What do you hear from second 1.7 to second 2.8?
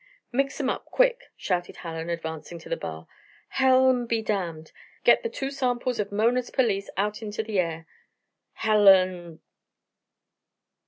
Hallen, advancing to the